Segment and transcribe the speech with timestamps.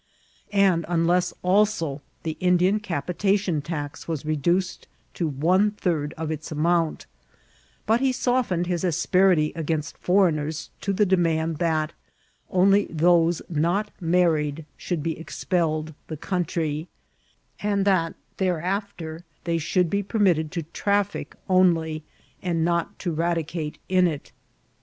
[0.51, 6.31] SS9 wiA, and unless also the Indian capHation tax was reduced to one third of
[6.31, 7.05] its amount;
[7.85, 11.93] but he softened his asperity against foreigneis to the demand that
[12.49, 16.87] only those not married should be expelled the coun* try,
[17.59, 22.01] and that thereafter they should be permitted to traffic <mly,
[22.41, 24.31] and not to radicate in it.